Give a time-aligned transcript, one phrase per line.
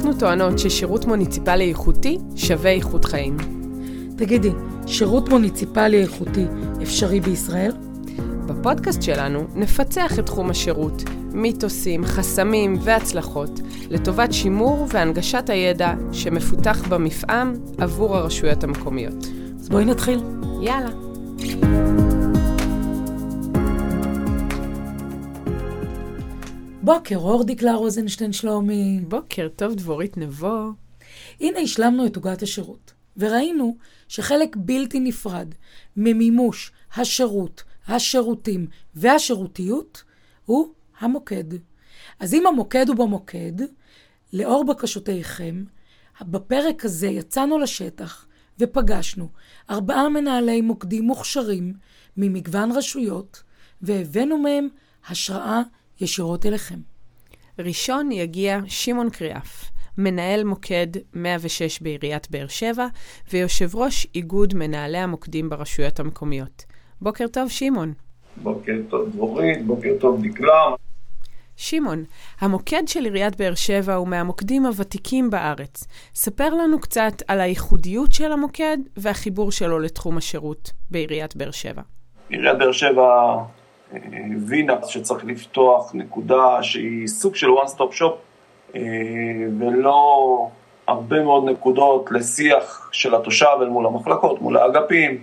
[0.00, 3.36] אנחנו טוענות ששירות מוניציפלי איכותי שווה איכות חיים.
[4.16, 4.50] תגידי,
[4.86, 6.44] שירות מוניציפלי איכותי
[6.82, 7.72] אפשרי בישראל?
[8.46, 11.02] בפודקאסט שלנו נפצח את תחום השירות,
[11.32, 13.60] מיתוסים, חסמים והצלחות,
[13.90, 19.26] לטובת שימור והנגשת הידע שמפותח במפעם עבור הרשויות המקומיות.
[19.60, 20.20] אז בואי נתחיל.
[20.62, 20.90] יאללה.
[26.94, 29.00] בוקר אור דקלה רוזנשטיין שלומי.
[29.08, 30.72] בוקר טוב דבורית נבו.
[31.40, 33.76] הנה השלמנו את עוגת השירות, וראינו
[34.08, 35.54] שחלק בלתי נפרד
[35.96, 40.02] ממימוש השירות, השירותים והשירותיות
[40.44, 41.44] הוא המוקד.
[42.20, 43.52] אז אם המוקד הוא במוקד,
[44.32, 45.64] לאור בקשותיכם,
[46.22, 48.26] בפרק הזה יצאנו לשטח
[48.58, 49.28] ופגשנו
[49.70, 51.74] ארבעה מנהלי מוקדים מוכשרים
[52.16, 53.42] ממגוון רשויות,
[53.82, 54.68] והבאנו מהם
[55.08, 55.62] השראה
[56.00, 56.78] ישירות אליכם.
[57.58, 62.86] ראשון יגיע שמעון קריאף, מנהל מוקד 106 בעיריית באר שבע
[63.32, 66.64] ויושב ראש איגוד מנהלי המוקדים ברשויות המקומיות.
[67.00, 67.92] בוקר טוב, שמעון.
[68.36, 70.74] בוקר טוב, דבורית, בוקר טוב, דקלה.
[71.56, 72.04] שמעון,
[72.40, 75.86] המוקד של עיריית באר שבע הוא מהמוקדים הוותיקים בארץ.
[76.14, 81.82] ספר לנו קצת על הייחודיות של המוקד והחיבור שלו לתחום השירות בעיריית באר שבע.
[82.28, 83.36] עיריית באר שבע
[83.92, 88.12] הבינה שצריך לפתוח נקודה שהיא סוג של one stop shop
[88.76, 88.80] אה,
[89.58, 90.48] ולא
[90.86, 95.18] הרבה מאוד נקודות לשיח של התושב אל מול המחלקות, מול האגפים,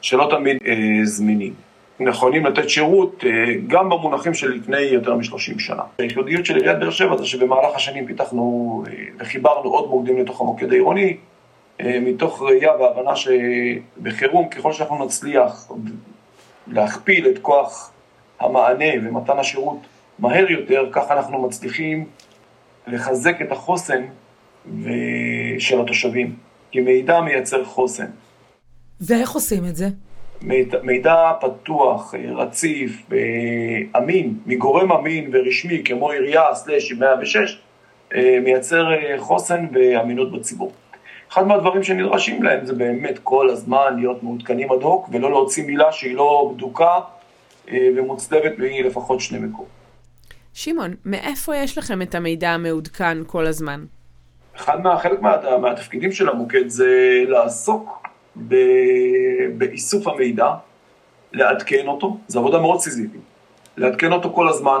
[0.00, 1.54] שלא תמיד אה, זמינים.
[2.00, 5.82] נכונים לתת שירות אה, גם במונחים של לפני יותר מ-30 שנה.
[5.98, 8.84] הייחודיות של עיריית באר שבע זה שבמהלך השנים פיתחנו
[9.18, 11.16] וחיברנו עוד מוקדים לתוך המוקד העירוני,
[11.82, 15.72] מתוך ראייה והבנה שבחירום, ככל שאנחנו נצליח
[16.66, 17.92] להכפיל את כוח
[18.40, 19.78] המענה ומתן השירות
[20.18, 22.04] מהר יותר, ככה אנחנו מצליחים
[22.86, 24.04] לחזק את החוסן
[25.58, 26.36] של התושבים,
[26.70, 28.06] כי מידע מייצר חוסן.
[29.00, 29.88] ואיך עושים את זה?
[30.42, 33.06] מידע, מידע פתוח, רציף,
[33.96, 37.60] אמין, מגורם אמין ורשמי כמו עירייה סלאש 106,
[38.42, 38.88] מייצר
[39.18, 40.72] חוסן ואמינות בציבור.
[41.32, 45.92] אחד מהדברים שנדרשים להם זה באמת כל הזמן להיות מעודכנים אד הוק ולא להוציא מילה
[45.92, 46.98] שהיא לא בדוקה
[47.72, 48.52] אה, ומוצלבת
[48.84, 49.68] לפחות שני מקומות.
[50.54, 53.84] שמעון, מאיפה יש לכם את המידע המעודכן כל הזמן?
[54.56, 58.08] אחד מה, חלק מה, מהתפקידים של המוקד זה לעסוק
[58.48, 58.54] ב,
[59.58, 60.48] באיסוף המידע,
[61.32, 63.20] לעדכן אותו, זו עבודה מאוד סיזיפית,
[63.76, 64.78] לעדכן אותו כל הזמן,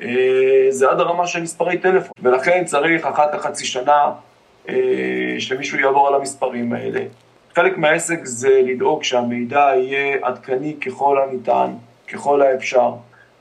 [0.00, 4.12] אה, זה עד הרמה של מספרי טלפון, ולכן צריך אחת לחצי שנה
[4.68, 4.74] אה,
[5.38, 7.00] שמישהו יעבור על המספרים האלה.
[7.54, 11.72] חלק מהעסק זה לדאוג שהמידע יהיה עדכני ככל הניתן,
[12.12, 12.92] ככל האפשר,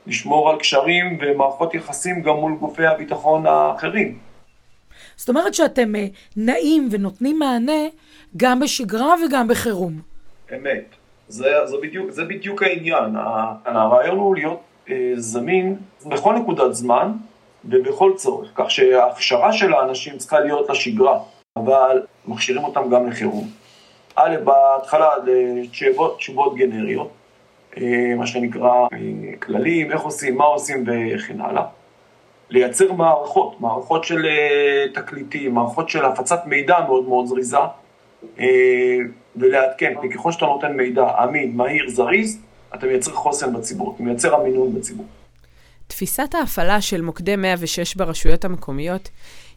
[0.07, 4.17] לשמור על קשרים ומערכות יחסים גם מול גופי הביטחון האחרים.
[5.15, 6.05] זאת אומרת שאתם אה,
[6.37, 7.81] נעים ונותנים מענה
[8.37, 10.01] גם בשגרה וגם בחירום.
[10.55, 10.85] אמת.
[11.27, 13.15] זה, זה, בדיוק, זה בדיוק העניין.
[13.65, 17.11] הרעיון הוא להיות אה, זמין בכל נקודת זמן
[17.65, 21.19] ובכל צורך, כך שההכשרה של האנשים צריכה להיות לשגרה,
[21.57, 23.47] אבל מכשירים אותם גם לחירום.
[24.15, 27.16] א', בהתחלה לתשובות גנריות, אה,
[28.17, 28.97] מה שנקרא אה,
[29.39, 31.63] כללים, איך עושים, מה עושים וכן הלאה.
[32.49, 37.57] לייצר מערכות, מערכות של אה, תקליטים, מערכות של הפצת מידע מאוד מאוד זריזה,
[39.35, 42.39] ולעדכן, כי ככל שאתה נותן מידע אמין, מהיר, זריז,
[42.75, 45.05] אתה מייצר חוסן בציבור, אתה מייצר אמינות בציבור.
[45.87, 49.09] תפיסת ההפעלה של מוקדי 106 ברשויות המקומיות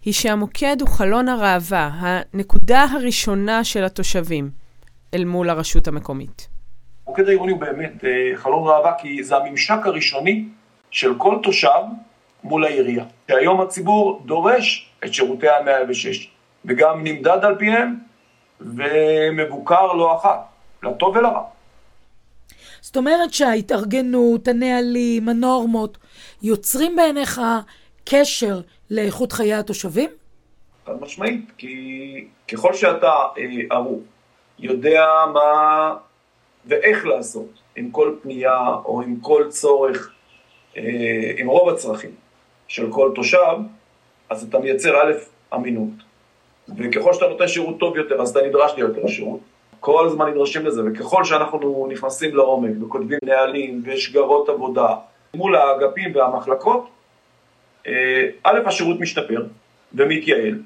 [0.05, 4.51] היא שהמוקד הוא חלון הראווה, הנקודה הראשונה של התושבים
[5.15, 6.49] אל מול הרשות המקומית.
[7.11, 10.45] המוקד העירוני הוא באמת אה, חלון ראווה, כי זה הממשק הראשוני
[10.91, 11.83] של כל תושב
[12.45, 13.05] מול העירייה.
[13.31, 16.27] שהיום הציבור דורש את שירותי ה-106,
[16.65, 17.99] וגם נמדד על פיהם,
[18.61, 20.41] ומבוקר לא אחת,
[20.83, 21.43] לטוב ולרע.
[22.81, 25.99] זאת אומרת שההתארגנות, הנהלים, הנורמות,
[26.43, 27.41] יוצרים בעיניך
[28.05, 28.61] קשר
[28.91, 30.11] לאיכות חיי התושבים?
[30.87, 34.03] חד משמעית, כי ככל שאתה אה, ערוך,
[34.59, 35.95] יודע מה
[36.67, 40.13] ואיך לעשות עם כל פנייה או עם כל צורך,
[40.77, 40.83] אה,
[41.37, 42.11] עם רוב הצרכים
[42.69, 43.57] של כל תושב,
[44.31, 45.13] אז אתה מייצר א',
[45.55, 45.95] אמינות.
[46.79, 49.41] וככל שאתה נותן שירות טוב יותר, אז אתה נדרש ליותר שירות.
[49.81, 54.95] כל הזמן נדרשים לזה, וככל שאנחנו נכנסים לעומק וכותבים נהלים ושגרות עבודה
[55.35, 56.89] מול האגפים והמחלקות,
[57.87, 59.47] אה, א', השירות משתפר
[59.95, 60.59] ומתייעל,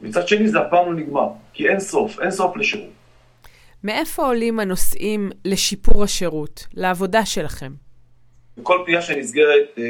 [0.00, 2.99] מצד שני זה אף פעם לא נגמר, כי אין סוף, אין סוף לשירות.
[3.84, 7.72] מאיפה עולים הנושאים לשיפור השירות, לעבודה שלכם?
[8.62, 9.84] כל פנייה שנסגרת, אה,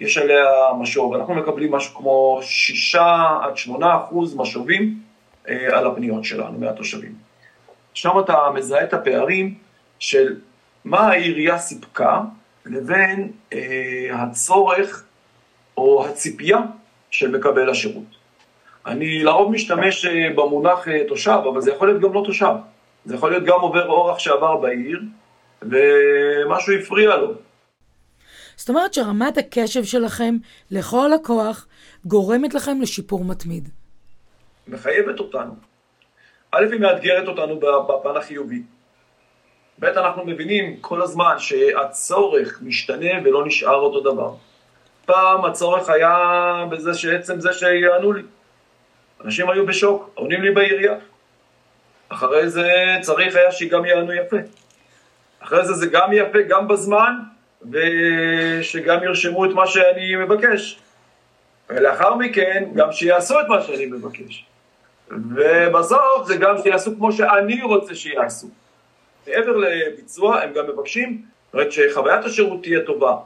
[0.00, 0.44] יש עליה
[0.80, 2.94] משוב, אנחנו מקבלים משהו כמו 6
[3.42, 4.98] עד 8 אחוז משובים
[5.48, 7.14] אה, על הפניות שלנו מהתושבים.
[7.94, 9.54] שם אתה מזהה את הפערים
[9.98, 10.36] של
[10.84, 12.20] מה העירייה סיפקה
[12.66, 15.04] לבין אה, הצורך
[15.76, 16.58] או הציפייה
[17.10, 18.22] של מקבל השירות.
[18.86, 22.54] אני לרוב משתמש במונח תושב, אבל זה יכול להיות גם לא תושב.
[23.04, 25.00] זה יכול להיות גם עובר אורח שעבר בעיר,
[25.62, 27.34] ומשהו הפריע לו.
[28.56, 30.34] זאת אומרת שרמת הקשב שלכם
[30.70, 31.66] לכל לקוח
[32.04, 33.68] גורמת לכם לשיפור מתמיד.
[34.68, 35.54] מחייבת אותנו.
[36.50, 38.62] א', היא מאתגרת אותנו בפן החיובי.
[39.78, 44.34] ב', אנחנו מבינים כל הזמן שהצורך משתנה ולא נשאר אותו דבר.
[45.06, 46.14] פעם הצורך היה
[46.70, 48.22] בזה שעצם זה שיענו לי.
[49.24, 50.94] אנשים היו בשוק, עונים לי בעירייה.
[52.12, 52.68] אחרי זה
[53.00, 54.36] צריך היה שגם יענו יפה.
[55.40, 57.14] אחרי זה זה גם יפה, גם בזמן,
[57.70, 60.78] ושגם ירשמו את מה שאני מבקש.
[61.70, 64.46] ולאחר מכן, גם שיעשו את מה שאני מבקש.
[65.08, 68.48] ובסוף זה גם שיעשו כמו שאני רוצה שיעשו.
[69.26, 73.16] מעבר לביצוע, הם גם מבקשים, זאת אומרת שחוויית השירות תהיה טובה.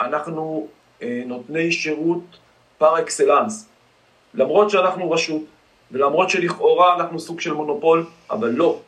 [0.00, 0.68] אנחנו
[1.02, 2.24] אה, נותני שירות
[2.78, 3.68] פר אקסלנס.
[4.34, 5.42] למרות שאנחנו רשות,
[5.92, 8.80] ולמרות שלכאורה אנחנו סוג של מונופול, אבל לא,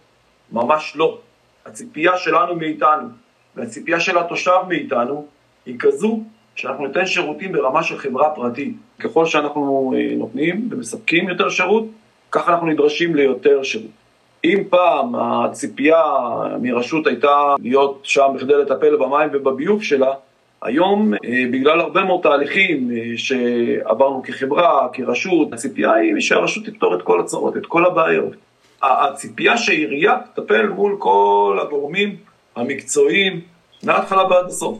[0.53, 1.19] ממש לא.
[1.67, 3.09] הציפייה שלנו מאיתנו,
[3.57, 5.27] והציפייה של התושב מאיתנו,
[5.67, 6.21] היא כזו
[6.55, 8.75] שאנחנו ניתן שירותים ברמה של חברה פרטית.
[8.99, 11.85] ככל שאנחנו אה, נותנים ומספקים יותר שירות,
[12.31, 13.91] ככה אנחנו נדרשים ליותר שירות.
[14.45, 16.03] אם פעם הציפייה
[16.63, 20.15] מרשות הייתה להיות שם בכדי לטפל במים ובביוב שלה,
[20.63, 27.03] היום, אה, בגלל הרבה מאוד תהליכים אה, שעברנו כחברה, כרשות, הציפייה היא שהרשות תפתור את
[27.03, 28.33] כל הצרות, את כל הבעיות.
[28.83, 32.17] הציפייה שהעירייה תטפל מול כל הגורמים
[32.57, 33.41] המקצועיים,
[33.83, 34.79] מההתחלה ועד הסוף.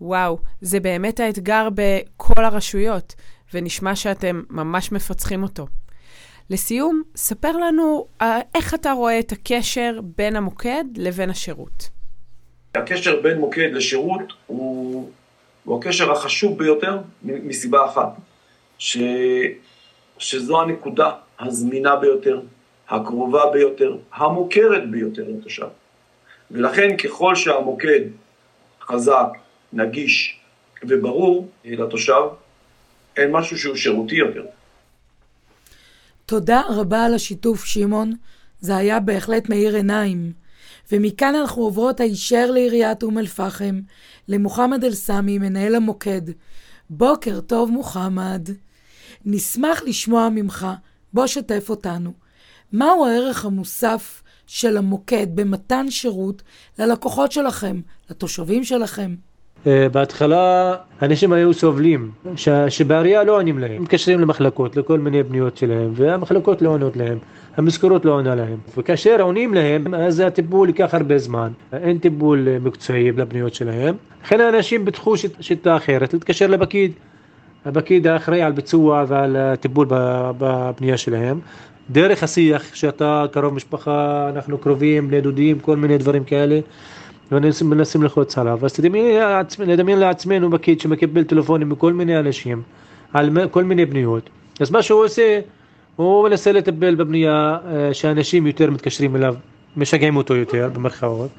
[0.00, 3.14] וואו, זה באמת האתגר בכל הרשויות,
[3.54, 5.66] ונשמע שאתם ממש מפצחים אותו.
[6.50, 11.95] לסיום, ספר לנו אה, איך אתה רואה את הקשר בין המוקד לבין השירות.
[12.76, 15.10] הקשר בין מוקד לשירות הוא,
[15.64, 18.08] הוא הקשר החשוב ביותר מסיבה אחת,
[18.78, 18.98] ש,
[20.18, 22.40] שזו הנקודה הזמינה ביותר,
[22.88, 25.66] הקרובה ביותר, המוכרת ביותר לתושב.
[26.50, 28.00] ולכן ככל שהמוקד
[28.80, 29.28] חזק,
[29.72, 30.38] נגיש
[30.82, 32.22] וברור לתושב,
[33.16, 34.44] אין משהו שהוא שירותי יותר.
[36.26, 38.12] תודה רבה על השיתוף, שמעון.
[38.60, 40.32] זה היה בהחלט מאיר עיניים.
[40.92, 43.80] ומכאן אנחנו עוברות הישר לעיריית אום אל-פחם,
[44.28, 46.22] למוחמד אל-סמי, מנהל המוקד.
[46.90, 48.48] בוקר טוב, מוחמד.
[49.24, 50.66] נשמח לשמוע ממך,
[51.12, 52.12] בוא שתף אותנו.
[52.72, 56.42] מהו הערך המוסף של המוקד במתן שירות
[56.78, 57.80] ללקוחות שלכם,
[58.10, 59.14] לתושבים שלכם?
[59.66, 62.48] אה, בהתחלה אנשים היו סובלים, ש...
[62.68, 67.18] שבעירייה לא עונים להם, מתקשרים למחלקות, לכל מיני פניות שלהם, והמחלקות לא עונות להם,
[67.56, 72.58] המשכורות לא עונה להם, וכאשר עונים להם, אז הטיפול ייקח הרבה זמן, אין טיפול אה,
[72.58, 75.32] מקצועי לפניות שלהם, לכן האנשים פיתחו שיט...
[75.40, 76.92] שיטה אחרת, להתקשר לפקיד,
[77.64, 79.86] הפקיד האחראי על ביצוע ועל הטיפול
[80.38, 81.40] בפנייה שלהם,
[81.90, 86.60] דרך השיח שאתה קרוב משפחה, אנחנו קרובים, בני דודים, כל מיני דברים כאלה.
[87.32, 88.58] ומנסים ללחוץ עליו.
[88.64, 92.62] אז תדמיין לעצמנו פקיד שמקבל טלפונים מכל מיני אנשים
[93.12, 94.30] על כל מיני בניות.
[94.60, 95.40] אז מה שהוא עושה,
[95.96, 99.34] הוא מנסה לטפל בבנייה אה, שאנשים יותר מתקשרים אליו,
[99.76, 101.30] משגעים אותו יותר במרכאות.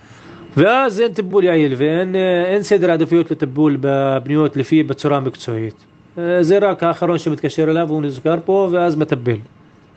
[0.57, 5.75] ואז אין טיפול יעיל ואין אה, סדר עדיפויות לטיפול בבניות לפי בצורה מקצועית.
[6.17, 9.37] אה, זה רק האחרון שמתקשר אליו, הוא נזכר פה ואז מטפל.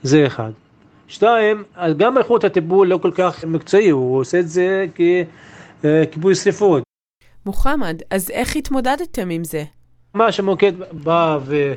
[0.03, 0.51] זה אחד.
[1.09, 1.63] שתיים,
[1.97, 5.25] גם איכות הטיפול לא כל כך מקצועי, הוא עושה את זה כי...
[6.11, 6.83] כיבוי שרפות.
[7.47, 9.65] מוחמד, אז איך התמודדתם עם זה?
[10.15, 11.73] מה שהמוקד בא ו...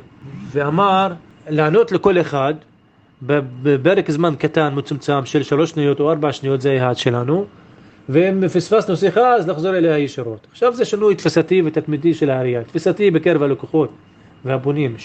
[0.50, 1.12] ואמר,
[1.48, 2.54] לענות לכל אחד
[3.62, 7.46] בפרק זמן קטן מצומצם של שלוש שניות או ארבע שניות זה היעד שלנו
[8.08, 10.46] ואם פספסנו שיחה אז לחזור אליה ישירות.
[10.52, 13.90] עכשיו זה שינוי תפיסתי ותתמידי של העירייה, תפיסתי בקרב הלקוחות
[14.44, 14.96] והפונים,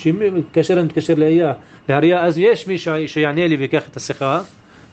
[0.53, 1.13] כאשר אני מתקשר
[1.87, 2.77] לעירייה אז יש מי
[3.07, 4.41] שיענה לי ויקח את השיחה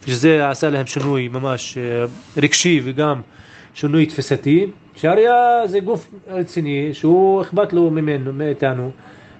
[0.07, 2.05] שזה עשה להם שינוי ממש אה,
[2.37, 3.21] רגשי וגם
[3.77, 8.91] שינוי תפיסתי, שהעירייה זה גוף רציני שהוא אכפת לו ממנו, מאיתנו,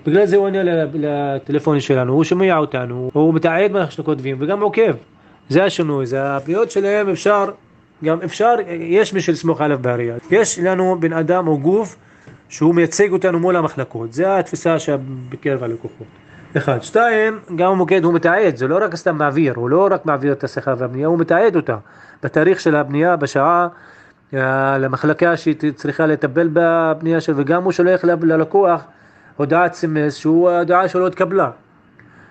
[0.07, 0.59] בגלל זה הוא עונה
[0.95, 4.93] לטלפונים שלנו, הוא שומע אותנו, הוא מתעד מה שאנחנו כותבים וגם עוקב,
[5.49, 7.45] זה השינוי, זה הפניות שלהם אפשר,
[8.05, 11.97] גם אפשר, יש מי שלסמוך עליו בעירייה, יש לנו בן אדם או גוף
[12.49, 16.07] שהוא מייצג אותנו מול המחלקות, זה התפיסה שבקרב הלקוחות.
[16.57, 16.83] אחד.
[16.83, 20.45] שתיים, גם המוקד הוא מתעד, זה לא רק סתם מעביר, הוא לא רק מעביר את
[20.45, 21.77] השיחה והבנייה, הוא מתעד אותה.
[22.23, 23.69] בתאריך של הבנייה, בשעה
[24.79, 28.85] למחלקה שהיא צריכה לטפל בפנייה שלו, וגם הוא שולח ללקוח
[29.37, 31.51] הודעת סמס שהוא ההודעה שלו התקבלה.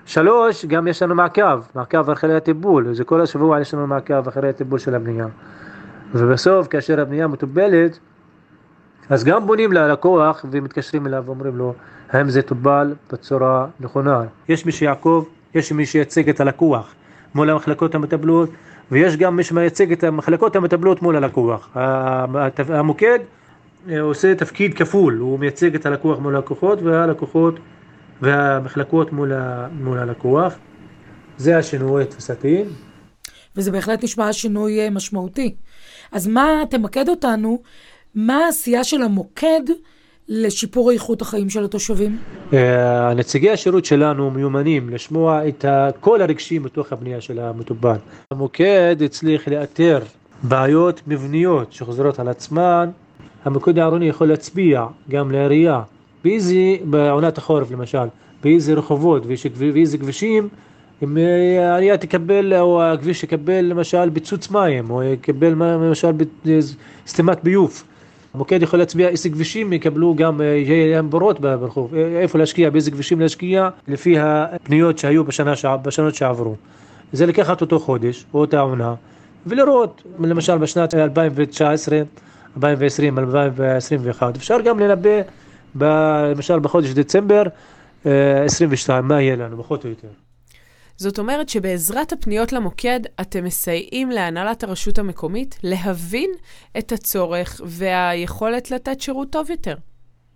[0.05, 4.49] שלוש, גם יש לנו מעקב, מעקב אחרי הטיפול, זה כל השבוע יש לנו מעקב אחרי
[4.49, 5.27] הטיפול של הבנייה.
[6.13, 7.99] ובסוף, כאשר הבנייה מטופלת,
[9.09, 11.73] אז גם בונים ללקוח ומתקשרים אליו ואומרים לו,
[12.11, 14.21] האם זה טופל בצורה נכונה.
[14.49, 16.93] יש מי שיעקוב, יש מי שייצג את הלקוח
[17.35, 18.49] מול המחלקות המטפלות,
[18.91, 21.69] ויש גם מי שמייצג את המחלקות המטפלות מול הלקוח.
[22.57, 23.19] המוקד
[23.89, 27.59] אה, עושה תפקיד כפול, הוא מייצג את הלקוח מול הלקוחות והלקוחות
[28.21, 30.53] והמחלקות מול, ה, מול הלקוח.
[31.37, 32.63] זה השינוי התפיסתי.
[33.55, 35.55] וזה בהחלט נשמע שינוי אה, משמעותי.
[36.11, 37.61] אז מה, תמקד אותנו,
[38.15, 39.61] מה העשייה של המוקד
[40.29, 42.17] לשיפור איכות החיים של התושבים?
[42.53, 45.65] אה, נציגי השירות שלנו מיומנים לשמוע את
[45.99, 47.97] כל הרגשים בתוך הבנייה של המטופל.
[48.31, 49.99] המוקד הצליח לאתר
[50.43, 52.89] בעיות מבניות שחוזרות על עצמן.
[53.45, 55.81] המוקד העירוני יכול להצביע גם לעירייה
[56.23, 58.05] באיזה, בעונת החורף למשל,
[58.43, 59.23] באיזה רחובות
[59.55, 60.49] ואיזה כבישים
[61.03, 66.11] אם אה, העירייה תקבל, או הכביש יקבל למשל ביצוץ מים, או יקבל למשל
[67.07, 67.83] סתימת ביוב.
[68.35, 72.69] המוקד יכול להצביע איזה כבישים יקבלו גם, אה, יהיה להם בורות ברחוב, אה, איפה להשקיע,
[72.69, 76.55] באיזה כבישים להשקיע, לפי הפניות שהיו בשנה, בשנות שעברו.
[77.13, 78.95] זה לקחת אותו חודש, או אותה עונה,
[79.47, 82.01] ולראות, למשל בשנת 2019,
[82.57, 85.21] 2020, 2021, אפשר גם לנבא,
[86.31, 87.43] למשל בחודש דצמבר
[88.05, 90.24] 22, מה יהיה לנו, פחות או יותר.
[90.97, 96.29] זאת אומרת שבעזרת הפניות למוקד, אתם מסייעים להנהלת הרשות המקומית להבין
[96.77, 99.75] את הצורך והיכולת לתת שירות טוב יותר.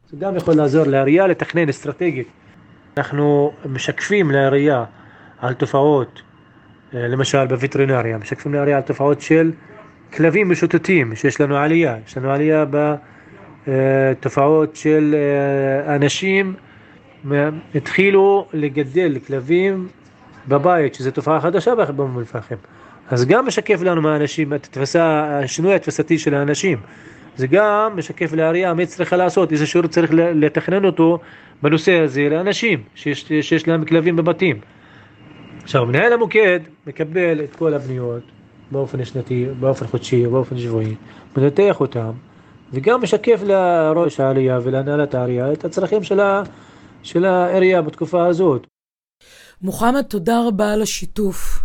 [0.10, 2.28] זה גם יכול לעזור לעירייה לתכנן אסטרטגית.
[2.98, 4.86] אנחנו משקפים לעירייה
[5.38, 6.22] על תופעות,
[6.94, 9.52] אה, למשל בווטרינריה, משקפים לעירייה על תופעות של
[10.14, 12.66] כלבים משוטטים, שיש לנו עלייה, יש לנו עלייה
[13.68, 16.56] בתופעות של אה, אנשים
[17.76, 19.88] התחילו לגדל כלבים
[20.48, 22.56] בבית, שזו תופעה חדשה באום אל-פחם.
[23.10, 26.78] אז גם משקף לנו מהאנשים את התפסה, השינוי התפסתי של האנשים.
[27.36, 31.20] זה גם משקף לעירייה מה צריכה לעשות, איזה שירות צריך לתכנן אותו
[31.62, 34.60] בנושא הזה לאנשים שיש, שיש להם כלבים בבתים.
[35.64, 38.24] עכשיו, מנהל המוקד מקבל את כל הבניות
[38.72, 40.96] באופן שנתי, באופן חודשי, באופן שבועי,
[41.38, 42.12] מנתח אותם,
[42.74, 46.04] וגם משקף לראש העלייה ולהנהלת העירייה את הצרכים
[47.04, 48.68] של העירייה בתקופה הזאת.
[49.62, 51.60] מוחמד, תודה רבה על השיתוף.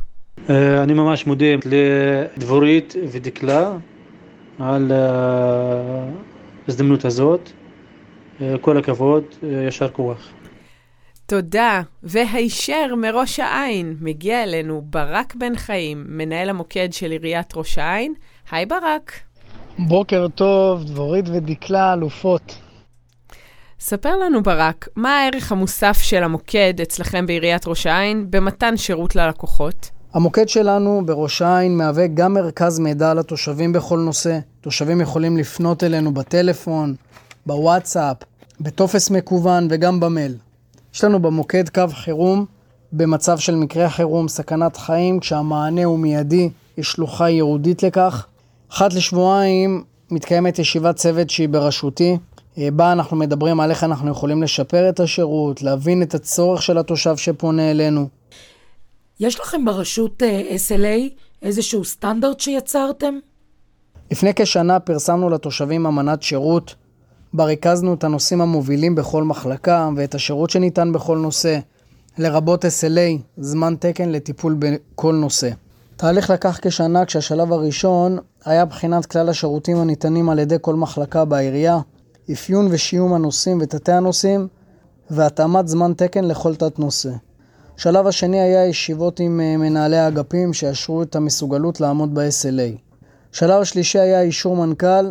[0.50, 3.72] אה, אני ממש מודה לדבורית ודקלה
[4.58, 4.92] על
[6.66, 7.50] ההזדמנות הזאת.
[8.40, 10.28] אה, כל הכבוד, אה, ישר כוח.
[11.26, 11.82] תודה.
[12.02, 18.14] והישר מראש העין מגיע אלינו ברק בן חיים, מנהל המוקד של עיריית ראש העין.
[18.50, 19.12] היי ברק.
[19.78, 22.63] בוקר טוב, דבורית ודקלה אלופות.
[23.80, 29.90] ספר לנו ברק, מה הערך המוסף של המוקד אצלכם בעיריית ראש העין במתן שירות ללקוחות?
[30.14, 34.38] המוקד שלנו בראש העין מהווה גם מרכז מידע לתושבים בכל נושא.
[34.60, 36.94] תושבים יכולים לפנות אלינו בטלפון,
[37.46, 38.16] בוואטסאפ,
[38.60, 40.36] בטופס מקוון וגם במייל.
[40.94, 42.46] יש לנו במוקד קו חירום
[42.92, 48.26] במצב של מקרה חירום, סכנת חיים, כשהמענה הוא מיידי, יש שלוחה ייעודית לכך.
[48.72, 52.16] אחת לשבועיים מתקיימת ישיבת צוות שהיא בראשותי,
[52.58, 57.16] בה אנחנו מדברים על איך אנחנו יכולים לשפר את השירות, להבין את הצורך של התושב
[57.16, 58.08] שפונה אלינו.
[59.20, 61.10] יש לכם ברשות אה, SLA
[61.42, 63.14] איזשהו סטנדרט שיצרתם?
[64.10, 66.74] לפני כשנה פרסמנו לתושבים אמנת שירות,
[67.32, 71.58] בה ריכזנו את הנושאים המובילים בכל מחלקה ואת השירות שניתן בכל נושא,
[72.18, 75.50] לרבות SLA, זמן תקן לטיפול בכל נושא.
[75.96, 81.78] תהליך לקח כשנה כשהשלב הראשון היה בחינת כלל השירותים הניתנים על ידי כל מחלקה בעירייה,
[82.32, 84.48] אפיון ושיום הנושאים ותתי הנושאים,
[85.10, 87.10] והתאמת זמן תקן לכל תת נושא.
[87.78, 92.78] השלב השני היה ישיבות עם אה, מנהלי האגפים שיאשרו את המסוגלות לעמוד ב-SLA.
[93.34, 95.10] השלב השלישי היה אישור מנכ"ל.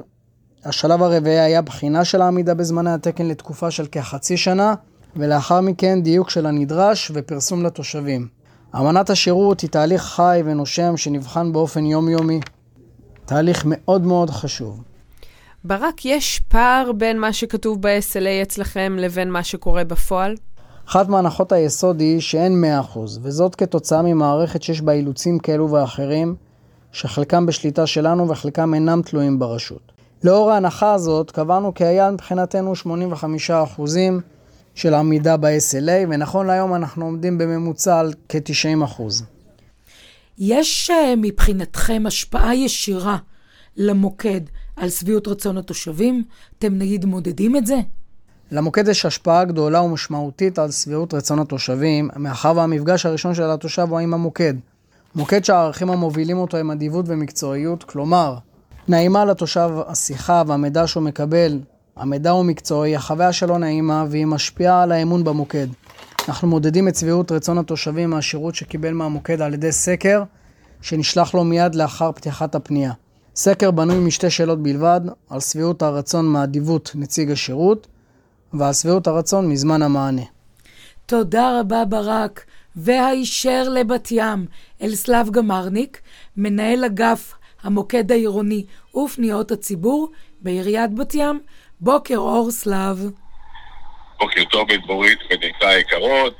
[0.65, 4.73] השלב הרביעי היה בחינה של העמידה בזמני התקן לתקופה של כחצי שנה,
[5.15, 8.27] ולאחר מכן דיוק של הנדרש ופרסום לתושבים.
[8.75, 12.39] אמנת השירות היא תהליך חי ונושם שנבחן באופן יומיומי.
[13.25, 14.83] תהליך מאוד מאוד חשוב.
[15.65, 20.35] ברק, יש פער בין מה שכתוב ב-SLA אצלכם לבין מה שקורה בפועל?
[20.87, 26.35] אחת מהנחות היסוד היא שאין 100%, וזאת כתוצאה ממערכת שיש בה אילוצים כאלו ואחרים,
[26.91, 29.91] שחלקם בשליטה שלנו וחלקם אינם תלויים ברשות.
[30.23, 33.81] לאור ההנחה הזאת, קבענו כי היה מבחינתנו 85%
[34.75, 39.01] של עמידה ב-SLA, ונכון להיום אנחנו עומדים בממוצע על כ-90%.
[40.37, 43.17] יש אה, מבחינתכם השפעה ישירה
[43.77, 44.41] למוקד
[44.75, 46.23] על שביעות רצון התושבים?
[46.59, 47.79] אתם נגיד מודדים את זה?
[48.51, 53.99] למוקד יש השפעה גדולה ומשמעותית על שביעות רצון התושבים, מאחר והמפגש הראשון של התושב הוא
[53.99, 54.53] עם המוקד.
[55.15, 58.37] מוקד שהערכים המובילים אותו הם אדיבות ומקצועיות, כלומר,
[58.87, 61.59] נעימה לתושב השיחה והמידע שהוא מקבל,
[61.95, 65.67] המידע הוא מקצועי, החוויה שלו נעימה והיא משפיעה על האמון במוקד.
[66.27, 70.23] אנחנו מודדים את שביעות רצון התושבים מהשירות שקיבל מהמוקד על ידי סקר
[70.81, 72.91] שנשלח לו מיד לאחר פתיחת הפנייה.
[73.35, 77.87] סקר בנוי משתי שאלות בלבד, על שביעות הרצון מאדיבות נציג השירות
[78.53, 80.21] ועל שביעות הרצון מזמן המענה.
[81.05, 82.45] תודה רבה ברק.
[82.75, 84.45] והישר לבת ים,
[84.81, 86.01] אלסלב גמרניק,
[86.37, 90.11] מנהל אגף המוקד העירוני ופניות הציבור
[90.41, 91.39] בעיריית בת ים.
[91.79, 93.09] בוקר אור סלב.
[94.19, 96.35] בוקר טוב בדבורית ונקרא היקרות.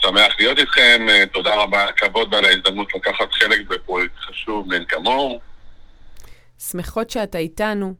[0.00, 5.51] שמח להיות איתכם, תודה רבה על הכבוד ועל ההזדמנות לקחת חלק בפרויקט חשוב מאין כמוהו.
[6.70, 7.94] שמחות שאתה איתנו.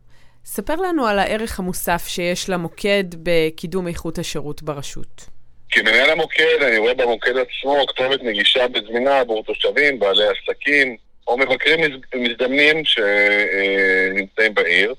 [0.44, 5.28] ספר לנו על הערך המוסף שיש למוקד בקידום איכות השירות ברשות.
[5.70, 11.80] כמנהל המוקד, אני רואה במוקד עצמו כתובת נגישה וזמינה עבור תושבים, בעלי עסקים או מבקרים
[12.14, 14.94] מזדמנים שנמצאים בעיר,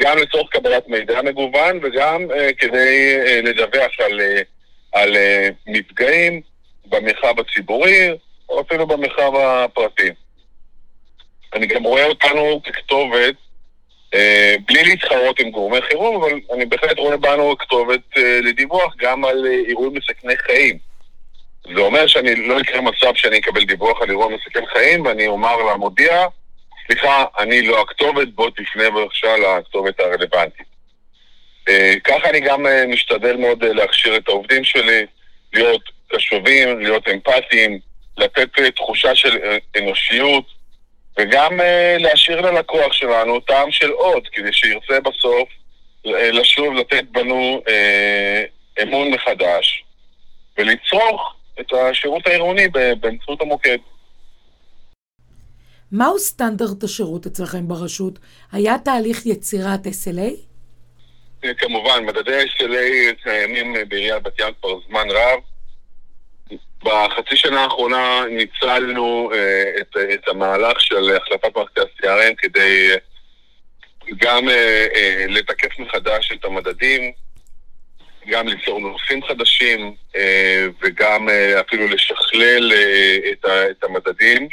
[0.00, 4.20] גם לצורך קבלת מידע מגוון וגם uh, כדי uh, לדווח על,
[4.92, 5.16] על
[5.66, 6.40] מפגעים
[6.86, 8.10] במרחב הציבורי
[8.48, 10.10] או אפילו במרחב הפרטי.
[11.54, 13.34] אני גם רואה אותנו ככתובת
[14.14, 19.24] אה, בלי להתחרות עם גורמי חירום, אבל אני בהחלט רואה בנו כתובת אה, לדיווח גם
[19.24, 20.78] על אה, אירועים מסכני חיים.
[21.74, 25.56] זה אומר שאני לא יקרה מצב שאני אקבל דיווח על אירוע מסכן חיים ואני אומר
[25.56, 26.26] למודיע,
[26.86, 30.72] סליחה, אני לא הכתובת, בוא תפנה בבקשה לכתובת הרלוונטית.
[32.04, 35.06] ככה אני גם משתדל מאוד להכשיר את העובדים שלי,
[35.52, 37.78] להיות קשובים, להיות אמפתיים,
[38.16, 39.38] לתת תחושה של
[39.78, 40.44] אנושיות,
[41.18, 45.48] וגם uh, להשאיר ללקוח שלנו טעם של עוד, כדי שירצה בסוף
[46.06, 49.84] uh, לשוב לתת בנו uh, אמון מחדש
[50.58, 52.68] ולצרוך את השירות העירוני
[53.00, 53.78] באמצעות המוקד.
[55.92, 58.18] מהו סטנדרט השירות אצלכם ברשות?
[58.52, 60.32] היה תהליך יצירת SLA?
[61.58, 65.38] כמובן, מדדי SLA קיימים בעיריית בת ים כבר זמן רב.
[66.82, 72.98] בחצי שנה האחרונה ניצלנו uh, את, את המהלך של החלפת מערכת ה-CRM כדי uh,
[74.18, 77.12] גם uh, uh, לתקף מחדש את המדדים,
[78.28, 80.16] גם ליצור נושאים חדשים uh,
[80.82, 84.48] וגם uh, אפילו לשכלל uh, את, ה, את המדדים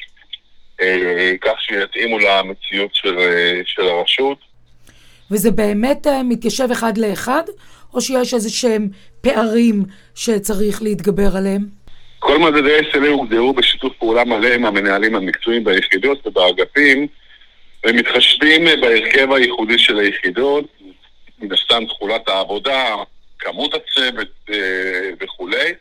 [0.82, 0.84] uh,
[1.42, 4.38] כך שיתאימו למציאות של, uh, של הרשות.
[5.32, 7.44] וזה באמת uh, מתיישב אחד לאחד,
[7.94, 8.88] או שיש איזה שהם
[9.22, 9.84] פערים
[10.16, 11.79] שצריך להתגבר עליהם?
[12.20, 17.08] כל מדדי SLA הוגדרו בשיתוף פעולה מלא עם המנהלים המקצועיים ביחידות ובאגפים
[17.86, 20.66] ומתחשבים בהרכב הייחודי של היחידות,
[21.40, 22.96] מן הסתם תכולת העבודה,
[23.40, 25.74] כמות הצוות אה, וכולי,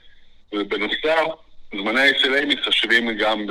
[0.53, 1.27] ובנוסף,
[1.73, 3.47] זמני ה-SLA מתחשבים גם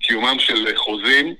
[0.00, 1.34] בקיומם של חוזים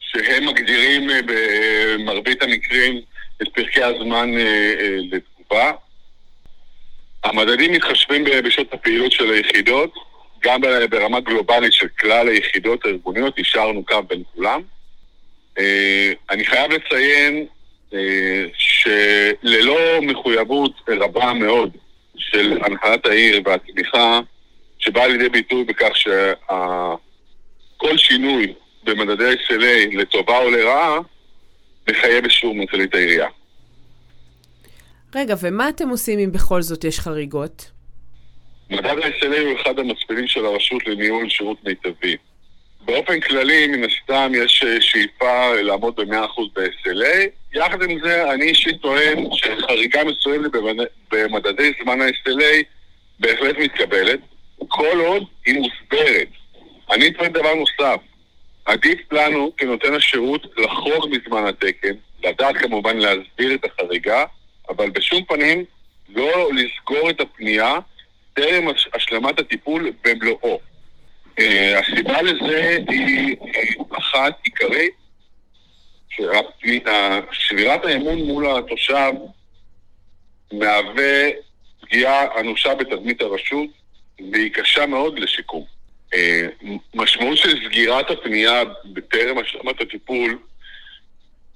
[0.00, 3.00] שהם מגדירים אה, במרבית המקרים
[3.42, 5.72] את פרקי הזמן אה, לתגובה.
[7.28, 9.94] המדדים מתחשבים בשעות הפעילות של היחידות,
[10.42, 10.60] גם
[10.90, 14.62] ברמה גלובלית של כלל היחידות הארגוניות, השארנו קו בין כולם.
[15.58, 17.46] אה, אני חייב לציין
[17.94, 21.76] אה, שללא מחויבות רבה מאוד
[22.16, 24.20] של הנחלת העיר והתמיכה,
[24.78, 28.52] שבאה לידי ביטוי בכך שכל שינוי
[28.84, 30.98] במדדי SLA לטובה או לרעה,
[31.90, 33.28] מחייב אישור מנכ"לית העירייה.
[35.14, 37.70] רגע, ומה אתם עושים אם בכל זאת יש חריגות?
[38.70, 42.16] מדד ה-SLA הוא אחד המצביעים של הרשות לניהול שירות מיטבי.
[42.84, 47.28] באופן כללי, מן הסתם, יש אה, שאיפה לעמוד ב-100% ב-SLA.
[47.54, 50.50] יחד עם זה, אני אישית טוען שחריגה מסוימת
[51.12, 52.64] במדדי זמן ה-SLA
[53.20, 54.20] בהחלט מתקבלת,
[54.68, 56.28] כל עוד היא מוסברת.
[56.90, 58.00] אני טוען דבר נוסף,
[58.64, 61.94] עדיף לנו כנותן השירות לחרוג מזמן התקן,
[62.24, 64.24] לדעת כמובן להסביר את החריגה,
[64.68, 65.64] אבל בשום פנים
[66.08, 67.78] לא לסגור את הפנייה
[68.34, 70.60] טרם השלמת הטיפול במלואו.
[71.38, 73.36] אה, הסיבה לזה היא
[73.98, 74.94] אחת עיקרית,
[77.32, 79.12] שבירת האמון מול התושב
[80.52, 81.28] מהווה
[81.80, 83.70] פגיעה אנושה בתדמית הרשות
[84.32, 85.64] והיא קשה מאוד לשיקום.
[86.14, 86.46] אה,
[86.94, 90.38] משמעות של סגירת הפנייה בטרם השלמת הטיפול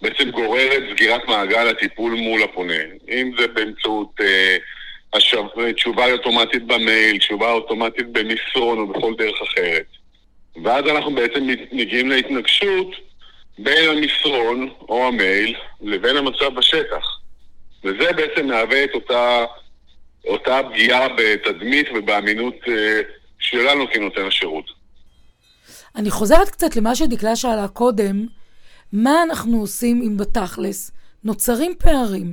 [0.03, 2.75] בעצם גוררת סגירת מעגל הטיפול מול הפונה.
[3.09, 4.57] אם זה באמצעות אה,
[5.13, 5.43] השב...
[5.77, 9.87] תשובה אוטומטית במייל, תשובה אוטומטית במסרון או בכל דרך אחרת.
[10.65, 12.89] ואז אנחנו בעצם מגיעים להתנגשות
[13.59, 17.19] בין המסרון או המייל לבין המצב בשטח.
[17.85, 19.45] וזה בעצם מהווה את אותה,
[20.25, 23.01] אותה פגיעה בתדמית ובאמינות אה,
[23.39, 24.65] שלנו כנותן השירות.
[25.97, 28.27] אני חוזרת קצת למה שדקלה שאלה קודם,
[28.93, 30.91] מה אנחנו עושים אם בתכלס
[31.25, 32.33] נוצרים פערים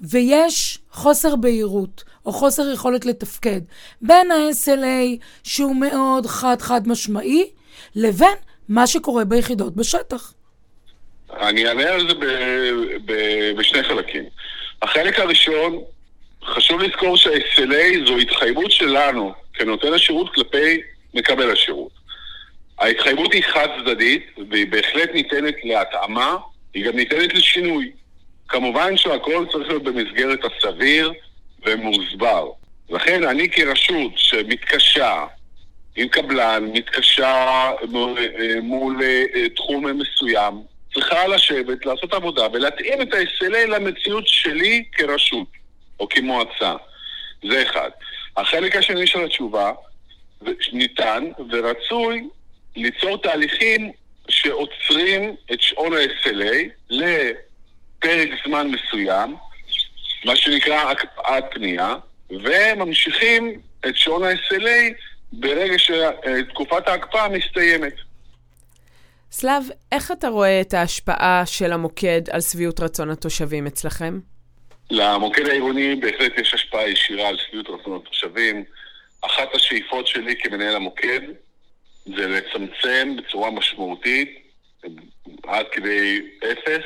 [0.00, 3.60] ויש חוסר בהירות או חוסר יכולת לתפקד
[4.02, 7.50] בין ה-SLA שהוא מאוד חד-חד משמעי
[7.94, 8.36] לבין
[8.68, 10.32] מה שקורה ביחידות בשטח.
[11.40, 14.24] אני אענה על זה ב- ב- בשני חלקים.
[14.82, 15.78] החלק הראשון,
[16.44, 20.80] חשוב לזכור שה-SLA זו התחייבות שלנו כנותן השירות כלפי
[21.14, 21.99] מקבל השירות.
[22.80, 26.36] ההתחייבות היא חד צדדית, והיא בהחלט ניתנת להתאמה,
[26.74, 27.90] היא גם ניתנת לשינוי.
[28.48, 31.12] כמובן שהכל צריך להיות במסגרת הסביר
[31.66, 32.50] ומוסבר.
[32.90, 35.24] לכן אני כרשות שמתקשה
[35.96, 38.18] עם קבלן, מתקשה מול,
[38.62, 40.62] מול אה, תחום מסוים,
[40.94, 45.48] צריכה לשבת, לעשות עבודה ולהתאים את ה-SLA למציאות שלי כרשות
[46.00, 46.74] או כמועצה.
[47.50, 47.90] זה אחד.
[48.36, 49.72] החלק השני של התשובה,
[50.72, 52.28] ניתן ורצוי
[52.76, 53.92] ליצור תהליכים
[54.28, 56.56] שעוצרים את שעון ה-SLA
[56.90, 59.36] לפרק זמן מסוים,
[60.24, 61.94] מה שנקרא הקפאת פנייה,
[62.30, 64.94] וממשיכים את שעון ה-SLA
[65.32, 67.94] ברגע שתקופת ההקפאה מסתיימת.
[69.32, 74.20] סלאב, איך אתה רואה את ההשפעה של המוקד על שביעות רצון התושבים אצלכם?
[74.90, 78.64] למוקד העירוני בהחלט יש השפעה ישירה על שביעות רצון התושבים.
[79.20, 81.20] אחת השאיפות שלי כמנהל המוקד
[82.16, 84.38] זה לצמצם בצורה משמעותית,
[85.42, 86.20] עד כדי
[86.52, 86.84] אפס,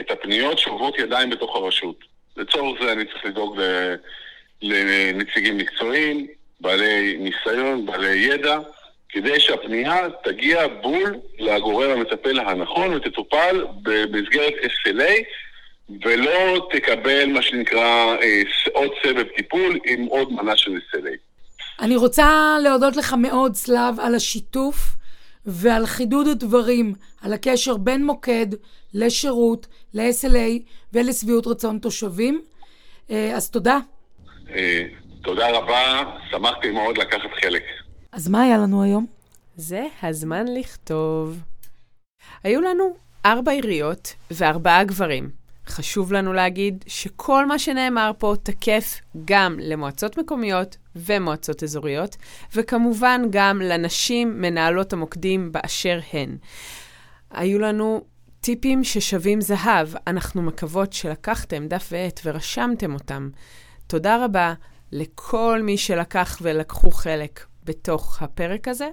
[0.00, 1.96] את הפניות שעוברות ידיים בתוך הרשות.
[2.36, 3.60] לצורך זה אני צריך לדאוג
[4.62, 6.26] לנציגים מקצועיים,
[6.60, 8.58] בעלי ניסיון, בעלי ידע,
[9.08, 15.12] כדי שהפנייה תגיע בול לגורם המטפל הנכון ותטופל במסגרת SLA
[16.04, 21.31] ולא תקבל מה שנקרא אה, עוד סבב טיפול עם עוד מנה של SLA.
[21.82, 24.96] אני רוצה להודות לך מאוד, סלאב, על השיתוף
[25.46, 28.46] ועל חידוד הדברים, על הקשר בין מוקד
[28.94, 32.42] לשירות, ל-SLA ולשביעות רצון תושבים.
[33.10, 33.78] אה, אז תודה.
[34.50, 34.84] אה,
[35.22, 37.62] תודה רבה, שמחתי מאוד לקחת חלק.
[38.12, 39.06] אז מה היה לנו היום?
[39.56, 41.38] זה הזמן לכתוב.
[42.44, 45.30] היו לנו ארבע עיריות וארבעה גברים.
[45.66, 52.16] חשוב לנו להגיד שכל מה שנאמר פה תקף גם למועצות מקומיות ומועצות אזוריות,
[52.54, 56.36] וכמובן גם לנשים מנהלות המוקדים באשר הן.
[57.30, 58.04] היו לנו
[58.40, 63.30] טיפים ששווים זהב, אנחנו מקוות שלקחתם דף ועט ורשמתם אותם.
[63.86, 64.54] תודה רבה
[64.92, 68.88] לכל מי שלקח ולקחו חלק בתוך הפרק הזה.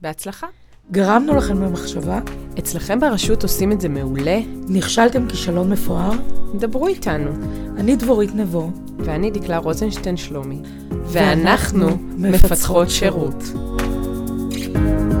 [0.00, 0.46] בהצלחה.
[0.90, 2.20] גרמנו לכם במחשבה?
[2.58, 4.38] אצלכם ברשות עושים את זה מעולה?
[4.68, 6.10] נכשלתם כישלון מפואר?
[6.54, 7.30] דברו איתנו.
[7.76, 8.70] אני דבורית נבו.
[8.98, 10.62] ואני דקלה רוזנשטיין שלומי.
[10.90, 13.42] ואנחנו מפצחות שירות.
[14.50, 15.17] שירות.